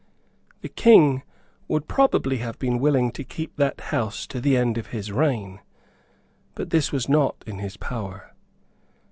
The 0.61 0.69
King 0.69 1.21
would 1.67 1.87
probably 1.87 2.37
have 2.37 2.57
been 2.57 2.79
willing 2.79 3.11
to 3.11 3.23
keep 3.23 3.55
that 3.57 3.79
House 3.93 4.25
to 4.25 4.41
the 4.41 4.57
end 4.57 4.79
of 4.79 4.87
his 4.87 5.11
reign. 5.11 5.59
But 6.55 6.71
this 6.71 6.91
was 6.91 7.07
not 7.07 7.43
in 7.45 7.59
his 7.59 7.77
power. 7.77 8.33